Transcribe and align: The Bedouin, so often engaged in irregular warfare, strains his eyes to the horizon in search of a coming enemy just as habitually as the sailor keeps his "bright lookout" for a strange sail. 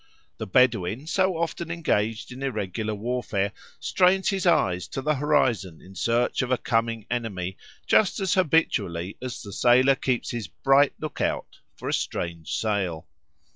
The 0.39 0.47
Bedouin, 0.47 1.05
so 1.05 1.37
often 1.37 1.69
engaged 1.69 2.31
in 2.31 2.41
irregular 2.41 2.95
warfare, 2.95 3.51
strains 3.79 4.29
his 4.29 4.47
eyes 4.47 4.87
to 4.87 4.99
the 5.03 5.13
horizon 5.13 5.79
in 5.79 5.93
search 5.93 6.41
of 6.41 6.49
a 6.49 6.57
coming 6.57 7.05
enemy 7.11 7.55
just 7.85 8.19
as 8.19 8.33
habitually 8.33 9.15
as 9.21 9.43
the 9.43 9.53
sailor 9.53 9.93
keeps 9.93 10.31
his 10.31 10.47
"bright 10.47 10.93
lookout" 10.99 11.59
for 11.75 11.87
a 11.87 11.93
strange 11.93 12.51
sail. 12.51 13.05